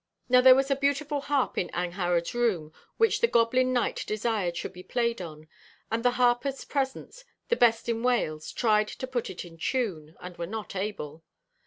Now 0.27 0.41
there 0.41 0.55
was 0.55 0.71
a 0.71 0.75
beautiful 0.75 1.21
harp 1.21 1.59
in 1.59 1.69
Angharad's 1.75 2.33
room, 2.33 2.73
which 2.97 3.21
the 3.21 3.27
goblin 3.27 3.71
knight 3.71 4.03
desired 4.07 4.57
should 4.57 4.73
be 4.73 4.81
played 4.81 5.21
on; 5.21 5.47
'and 5.91 6.01
the 6.03 6.13
harpers 6.17 6.65
present, 6.65 7.23
the 7.49 7.55
best 7.55 7.87
in 7.87 8.01
Wales, 8.01 8.51
tried 8.51 8.87
to 8.87 9.05
put 9.05 9.29
it 9.29 9.45
in 9.45 9.59
tune, 9.59 10.15
and 10.19 10.37
were 10.37 10.47
not 10.47 10.75
able.' 10.75 11.23